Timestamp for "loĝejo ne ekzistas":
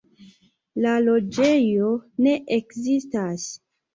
1.07-3.47